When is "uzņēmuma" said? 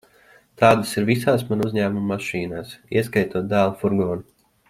1.67-2.03